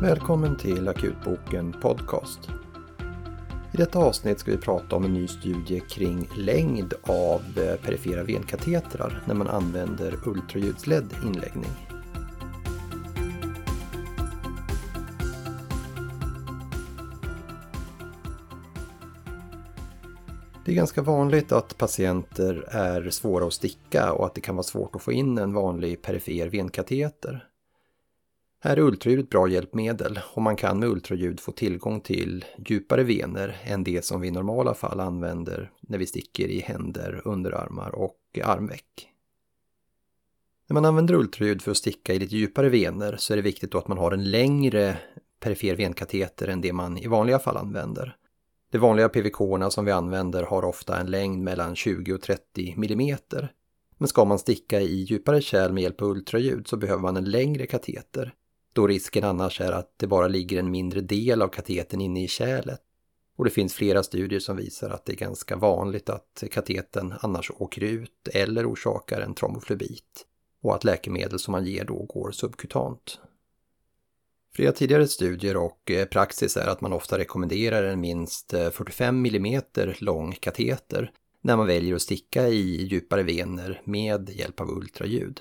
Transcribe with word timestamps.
Välkommen 0.00 0.56
till 0.56 0.88
Akutboken 0.88 1.72
Podcast. 1.72 2.40
I 3.72 3.76
detta 3.76 3.98
avsnitt 3.98 4.38
ska 4.38 4.50
vi 4.50 4.56
prata 4.56 4.96
om 4.96 5.04
en 5.04 5.14
ny 5.14 5.28
studie 5.28 5.80
kring 5.80 6.28
längd 6.36 6.94
av 7.02 7.40
eh, 7.40 7.80
perifera 7.84 8.22
venkatetrar 8.22 9.22
när 9.26 9.34
man 9.34 9.48
använder 9.48 10.28
ultraljudsledd 10.28 11.14
inläggning. 11.24 11.70
Det 20.64 20.72
är 20.72 20.76
ganska 20.76 21.02
vanligt 21.02 21.52
att 21.52 21.78
patienter 21.78 22.64
är 22.68 23.10
svåra 23.10 23.46
att 23.46 23.52
sticka 23.52 24.12
och 24.12 24.26
att 24.26 24.34
det 24.34 24.40
kan 24.40 24.56
vara 24.56 24.62
svårt 24.62 24.96
att 24.96 25.02
få 25.02 25.12
in 25.12 25.38
en 25.38 25.52
vanlig 25.52 26.02
perifer 26.02 26.48
venkateter. 26.48 27.48
Här 28.60 28.76
är 28.76 28.80
ultraljud 28.80 29.20
ett 29.20 29.30
bra 29.30 29.48
hjälpmedel 29.48 30.20
och 30.34 30.42
man 30.42 30.56
kan 30.56 30.78
med 30.78 30.88
ultraljud 30.88 31.40
få 31.40 31.52
tillgång 31.52 32.00
till 32.00 32.44
djupare 32.66 33.04
vener 33.04 33.60
än 33.64 33.84
det 33.84 34.04
som 34.04 34.20
vi 34.20 34.28
i 34.28 34.30
normala 34.30 34.74
fall 34.74 35.00
använder 35.00 35.70
när 35.80 35.98
vi 35.98 36.06
sticker 36.06 36.48
i 36.48 36.60
händer, 36.60 37.22
underarmar 37.24 37.94
och 37.94 38.38
armveck. 38.44 39.08
När 40.68 40.74
man 40.74 40.84
använder 40.84 41.14
ultraljud 41.14 41.62
för 41.62 41.70
att 41.70 41.76
sticka 41.76 42.14
i 42.14 42.18
lite 42.18 42.36
djupare 42.36 42.68
vener 42.68 43.16
så 43.16 43.32
är 43.32 43.36
det 43.36 43.42
viktigt 43.42 43.74
att 43.74 43.88
man 43.88 43.98
har 43.98 44.12
en 44.12 44.30
längre 44.30 44.98
perifer 45.40 45.76
venkateter 45.76 46.48
än 46.48 46.60
det 46.60 46.72
man 46.72 46.98
i 46.98 47.06
vanliga 47.06 47.38
fall 47.38 47.56
använder. 47.56 48.16
De 48.70 48.78
vanliga 48.78 49.08
PVK 49.08 49.36
som 49.70 49.84
vi 49.84 49.92
använder 49.92 50.42
har 50.42 50.64
ofta 50.64 51.00
en 51.00 51.10
längd 51.10 51.42
mellan 51.42 51.76
20 51.76 52.12
och 52.12 52.20
30 52.20 52.74
mm. 52.76 53.16
Men 53.98 54.08
ska 54.08 54.24
man 54.24 54.38
sticka 54.38 54.80
i 54.80 54.94
djupare 54.94 55.40
kärl 55.40 55.72
med 55.72 55.82
hjälp 55.82 56.02
av 56.02 56.08
ultraljud 56.08 56.68
så 56.68 56.76
behöver 56.76 57.02
man 57.02 57.16
en 57.16 57.30
längre 57.30 57.66
kateter 57.66 58.34
då 58.78 58.86
risken 58.86 59.24
annars 59.24 59.60
är 59.60 59.72
att 59.72 59.94
det 59.96 60.06
bara 60.06 60.28
ligger 60.28 60.58
en 60.58 60.70
mindre 60.70 61.00
del 61.00 61.42
av 61.42 61.48
kateten 61.48 62.00
inne 62.00 62.24
i 62.24 62.28
kärlet. 62.28 62.80
Och 63.36 63.44
det 63.44 63.50
finns 63.50 63.74
flera 63.74 64.02
studier 64.02 64.40
som 64.40 64.56
visar 64.56 64.90
att 64.90 65.04
det 65.04 65.12
är 65.12 65.16
ganska 65.16 65.56
vanligt 65.56 66.10
att 66.10 66.44
kateten 66.50 67.14
annars 67.20 67.50
åker 67.50 67.84
ut 67.84 68.28
eller 68.32 68.72
orsakar 68.72 69.20
en 69.20 69.34
tromboflebit 69.34 70.26
och 70.62 70.74
att 70.74 70.84
läkemedel 70.84 71.38
som 71.38 71.52
man 71.52 71.64
ger 71.64 71.84
då 71.84 71.94
går 72.02 72.30
subkutant. 72.30 73.20
Flera 74.54 74.72
tidigare 74.72 75.08
studier 75.08 75.56
och 75.56 75.90
eh, 75.90 76.06
praxis 76.06 76.56
är 76.56 76.66
att 76.66 76.80
man 76.80 76.92
ofta 76.92 77.18
rekommenderar 77.18 77.84
en 77.84 78.00
minst 78.00 78.54
eh, 78.54 78.70
45 78.70 79.26
mm 79.26 79.62
lång 79.98 80.32
kateter 80.32 81.12
när 81.40 81.56
man 81.56 81.66
väljer 81.66 81.94
att 81.94 82.02
sticka 82.02 82.48
i 82.48 82.86
djupare 82.86 83.22
vener 83.22 83.82
med 83.84 84.30
hjälp 84.30 84.60
av 84.60 84.70
ultraljud. 84.70 85.40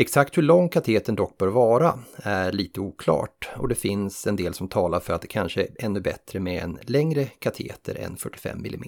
Exakt 0.00 0.38
hur 0.38 0.42
lång 0.42 0.68
kateten 0.68 1.14
dock 1.14 1.38
bör 1.38 1.48
vara 1.48 1.98
är 2.16 2.52
lite 2.52 2.80
oklart 2.80 3.48
och 3.56 3.68
det 3.68 3.74
finns 3.74 4.26
en 4.26 4.36
del 4.36 4.54
som 4.54 4.68
talar 4.68 5.00
för 5.00 5.14
att 5.14 5.22
det 5.22 5.28
kanske 5.28 5.62
är 5.62 5.68
ännu 5.78 6.00
bättre 6.00 6.40
med 6.40 6.62
en 6.62 6.78
längre 6.82 7.24
kateter 7.24 7.94
än 7.94 8.16
45 8.16 8.58
mm. 8.58 8.82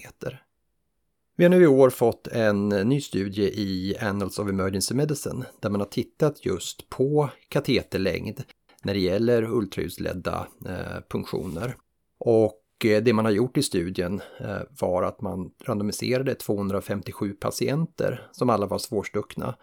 Vi 1.37 1.43
har 1.43 1.49
nu 1.49 1.63
i 1.63 1.67
år 1.67 1.89
fått 1.89 2.27
en 2.27 2.69
ny 2.69 3.01
studie 3.01 3.43
i 3.43 3.97
Annals 4.01 4.39
of 4.39 4.49
Emergency 4.49 4.95
Medicine 4.95 5.45
där 5.59 5.69
man 5.69 5.81
har 5.81 5.87
tittat 5.87 6.45
just 6.45 6.89
på 6.89 7.29
kateterlängd 7.49 8.43
när 8.83 8.93
det 8.93 8.99
gäller 8.99 9.43
ultraljudsledda 9.43 10.47
eh, 10.65 11.01
punktioner. 11.09 11.75
Och 12.19 12.85
eh, 12.85 13.03
det 13.03 13.13
man 13.13 13.25
har 13.25 13.31
gjort 13.31 13.57
i 13.57 13.63
studien 13.63 14.21
eh, 14.39 14.61
var 14.79 15.03
att 15.03 15.21
man 15.21 15.51
randomiserade 15.65 16.35
257 16.35 17.33
patienter 17.33 18.27
som 18.31 18.49
alla 18.49 18.65
var 18.65 18.77
svårstuckna 18.77 19.55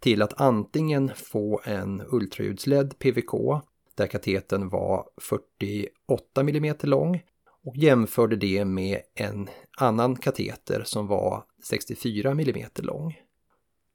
till 0.00 0.22
att 0.22 0.40
antingen 0.40 1.10
få 1.14 1.60
en 1.64 2.02
ultraljudsledd 2.10 2.98
PVK 2.98 3.62
där 3.94 4.06
kateten 4.06 4.68
var 4.68 5.04
48 5.20 6.40
mm 6.40 6.74
lång 6.82 7.22
och 7.64 7.76
jämförde 7.76 8.36
det 8.36 8.64
med 8.64 9.00
en 9.14 9.48
annan 9.78 10.16
kateter 10.16 10.82
som 10.84 11.06
var 11.06 11.44
64 11.64 12.30
mm 12.30 12.68
lång. 12.76 13.16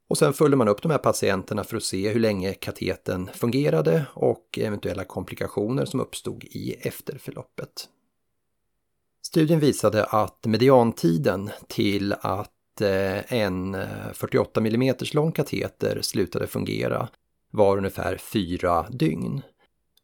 Och 0.08 0.18
sen 0.18 0.32
följde 0.32 0.56
man 0.56 0.68
upp 0.68 0.82
de 0.82 0.90
här 0.90 0.98
patienterna 0.98 1.64
för 1.64 1.76
att 1.76 1.82
se 1.82 2.08
hur 2.08 2.20
länge 2.20 2.54
kateten 2.54 3.30
fungerade 3.34 4.06
och 4.14 4.58
eventuella 4.58 5.04
komplikationer 5.04 5.84
som 5.84 6.00
uppstod 6.00 6.44
i 6.44 6.72
efterförloppet. 6.80 7.88
Studien 9.22 9.60
visade 9.60 10.04
att 10.04 10.46
mediantiden 10.46 11.50
till 11.68 12.12
att 12.12 12.53
Eh, 12.80 13.32
en 13.32 13.74
eh, 13.74 14.12
48 14.12 14.60
mm 14.60 14.94
lång 15.12 15.32
kateter 15.32 15.98
slutade 16.02 16.46
fungera 16.46 17.08
var 17.50 17.76
ungefär 17.76 18.16
fyra 18.16 18.86
dygn. 18.90 19.42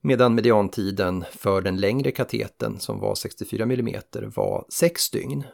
Medan 0.01 0.35
mediantiden 0.35 1.25
för 1.33 1.61
den 1.61 1.77
längre 1.77 2.11
kateten 2.11 2.81
som 2.81 3.01
var 3.01 3.15
64 3.15 3.63
mm 3.63 4.01
var 4.35 4.65
sex 4.69 5.11
dygn. 5.11 5.45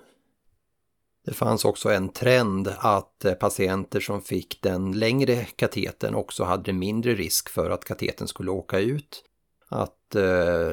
Det 1.25 1.33
fanns 1.33 1.65
också 1.65 1.91
en 1.91 2.09
trend 2.09 2.69
att 2.79 3.25
eh, 3.25 3.35
patienter 3.35 4.01
som 4.01 4.23
fick 4.23 4.63
den 4.63 4.93
längre 4.93 5.45
kateten 5.45 6.15
också 6.15 6.45
hade 6.45 6.73
mindre 6.73 7.15
risk 7.15 7.49
för 7.49 7.71
att 7.71 7.85
kateten 7.85 8.29
skulle 8.29 8.51
åka 8.51 8.79
ut. 8.79 9.23
Att 9.69 9.93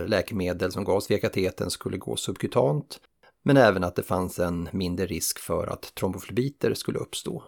läkemedel 0.08 0.72
som 0.72 0.84
gavs 0.84 1.12
via 1.12 1.18
kateten 1.18 1.70
skulle 1.70 1.98
gå 1.98 2.16
subkutant 2.16 3.00
men 3.44 3.58
även 3.58 3.84
att 3.84 3.96
det 3.96 4.04
fanns 4.04 4.40
en 4.40 4.70
mindre 4.72 5.06
risk 5.06 5.40
för 5.40 5.68
att 5.68 5.96
tromboflebiter 5.96 6.74
skulle 6.74 7.00
uppstå. 7.00 7.44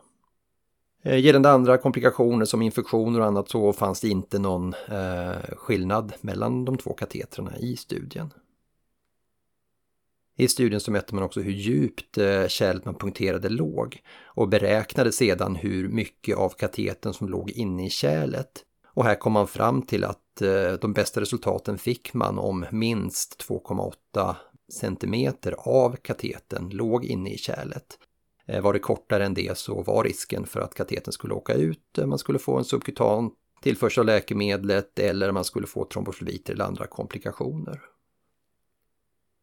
Eh, 1.03 1.19
gällande 1.19 1.51
andra 1.51 1.78
komplikationer 1.78 2.45
som 2.45 2.61
infektioner 2.61 3.19
och 3.19 3.25
annat 3.25 3.50
så 3.50 3.73
fanns 3.73 4.01
det 4.01 4.09
inte 4.09 4.39
någon 4.39 4.73
eh, 4.73 5.55
skillnad 5.57 6.13
mellan 6.22 6.66
de 6.66 6.78
två 6.78 6.94
katetrarna 6.94 7.57
i 7.57 7.75
studien. 7.75 8.34
I 10.38 10.47
studien 10.47 10.81
så 10.81 10.91
mätte 10.91 11.16
man 11.16 11.23
också 11.23 11.41
hur 11.41 11.51
djupt 11.51 12.17
eh, 12.17 12.47
kärlet 12.47 12.85
man 12.85 12.95
punkterade 12.95 13.50
låg 13.50 14.01
och 14.23 14.50
beräknade 14.50 15.11
sedan 15.11 15.55
hur 15.55 15.89
mycket 15.89 16.38
av 16.38 16.50
kateten 16.50 17.13
som 17.13 17.29
låg 17.29 17.50
inne 17.50 17.85
i 17.85 17.89
kärlet. 17.89 18.63
Och 18.88 19.03
här 19.03 19.16
kom 19.16 19.34
man 19.34 19.47
fram 19.47 19.81
till 19.81 20.03
att 20.03 20.41
eh, 20.41 20.73
de 20.81 20.94
bästa 20.94 21.22
resultaten 21.22 21.78
fick 21.78 22.13
man 22.13 22.39
om 22.39 22.66
minst 22.72 23.45
2,8 23.50 24.35
centimeter 24.73 25.55
av 25.57 25.95
kateten 25.95 26.69
låg 26.69 27.05
inne 27.05 27.29
i 27.29 27.37
kärlet. 27.37 27.99
Eh, 28.47 28.61
var 28.61 28.73
det 28.73 28.79
kortare 28.79 29.25
än 29.25 29.33
det 29.33 29.57
så 29.57 29.81
var 29.81 30.03
risken 30.03 30.45
för 30.45 30.59
att 30.59 30.75
kateten 30.75 31.13
skulle 31.13 31.33
åka 31.33 31.53
ut, 31.53 31.97
eh, 31.97 32.05
man 32.05 32.19
skulle 32.19 32.39
få 32.39 32.57
en 32.57 32.65
subkutan 32.65 33.31
tillförsel 33.61 34.01
av 34.01 34.05
läkemedlet 34.05 34.99
eller 34.99 35.31
man 35.31 35.43
skulle 35.43 35.67
få 35.67 35.85
tromboflobiter 35.85 36.53
eller 36.53 36.65
andra 36.65 36.87
komplikationer. 36.87 37.81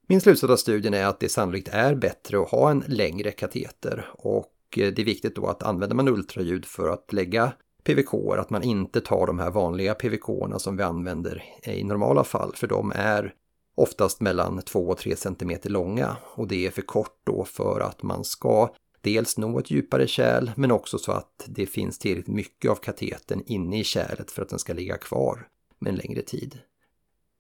Min 0.06 0.20
slutsats 0.20 0.50
av 0.50 0.56
studien 0.56 0.94
är 0.94 1.06
att 1.06 1.20
det 1.20 1.28
sannolikt 1.28 1.68
är 1.68 1.94
bättre 1.94 2.42
att 2.42 2.50
ha 2.50 2.70
en 2.70 2.84
längre 2.86 3.30
kateter 3.30 4.10
och 4.12 4.54
eh, 4.76 4.92
det 4.92 5.02
är 5.02 5.06
viktigt 5.06 5.36
då 5.36 5.46
att 5.46 5.62
använder 5.62 5.96
man 5.96 6.08
ultraljud 6.08 6.64
för 6.64 6.88
att 6.88 7.12
lägga 7.12 7.52
PVK, 7.84 8.14
att 8.38 8.50
man 8.50 8.62
inte 8.62 9.00
tar 9.00 9.26
de 9.26 9.38
här 9.38 9.50
vanliga 9.50 9.94
PVK 9.94 10.26
som 10.58 10.76
vi 10.76 10.82
använder 10.82 11.44
i 11.64 11.84
normala 11.84 12.24
fall, 12.24 12.52
för 12.54 12.66
de 12.66 12.92
är 12.94 13.34
oftast 13.82 14.20
mellan 14.20 14.62
2 14.62 14.88
och 14.88 14.98
3 14.98 15.16
cm 15.16 15.50
långa 15.64 16.16
och 16.34 16.48
det 16.48 16.66
är 16.66 16.70
för 16.70 16.82
kort 16.82 17.20
då 17.24 17.44
för 17.44 17.80
att 17.80 18.02
man 18.02 18.24
ska 18.24 18.74
dels 19.00 19.38
nå 19.38 19.58
ett 19.58 19.70
djupare 19.70 20.06
kärl 20.06 20.50
men 20.56 20.70
också 20.72 20.98
så 20.98 21.12
att 21.12 21.44
det 21.46 21.66
finns 21.66 21.98
tillräckligt 21.98 22.34
mycket 22.34 22.70
av 22.70 22.74
kateten 22.74 23.42
inne 23.46 23.80
i 23.80 23.84
kärlet 23.84 24.30
för 24.30 24.42
att 24.42 24.48
den 24.48 24.58
ska 24.58 24.72
ligga 24.72 24.96
kvar 24.96 25.48
med 25.78 25.90
en 25.90 25.96
längre 25.96 26.22
tid. 26.22 26.58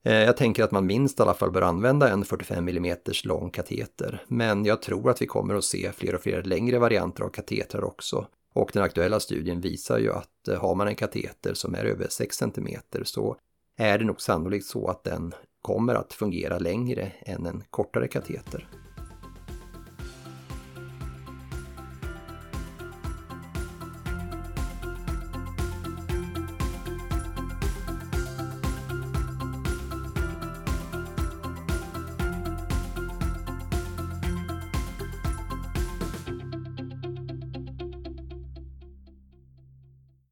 Eh, 0.04 0.14
jag 0.14 0.36
tänker 0.36 0.64
att 0.64 0.70
man 0.70 0.86
minst 0.86 1.18
i 1.18 1.22
alla 1.22 1.34
fall 1.34 1.50
bör 1.50 1.62
använda 1.62 2.08
en 2.08 2.24
45 2.24 2.68
mm 2.68 2.96
lång 3.24 3.50
kateter, 3.50 4.24
men 4.28 4.64
jag 4.64 4.82
tror 4.82 5.10
att 5.10 5.22
vi 5.22 5.26
kommer 5.26 5.54
att 5.54 5.64
se 5.64 5.92
fler 5.92 6.14
och 6.14 6.22
fler 6.22 6.42
längre 6.42 6.78
varianter 6.78 7.24
av 7.24 7.28
katetrar 7.28 7.84
också. 7.84 8.26
Och 8.54 8.70
den 8.72 8.82
aktuella 8.82 9.20
studien 9.20 9.60
visar 9.60 9.98
ju 9.98 10.12
att 10.12 10.48
eh, 10.48 10.60
har 10.60 10.74
man 10.74 10.88
en 10.88 10.94
kateter 10.94 11.54
som 11.54 11.74
är 11.74 11.84
över 11.84 12.06
6 12.08 12.36
cm 12.36 12.68
så 13.04 13.36
är 13.76 13.98
det 13.98 14.04
nog 14.04 14.20
sannolikt 14.20 14.66
så 14.66 14.88
att 14.88 15.04
den 15.04 15.34
kommer 15.62 15.94
att 15.94 16.12
fungera 16.12 16.58
längre 16.58 17.12
än 17.20 17.46
en 17.46 17.62
kortare 17.70 18.08
kateter. 18.08 18.68